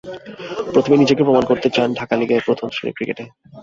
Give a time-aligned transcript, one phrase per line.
[0.73, 3.23] প্রথমে নিজেকে প্রমাণ করতে চান ঢাকা লিগে, প্রথম শ্রেণির ক্রিকেটে।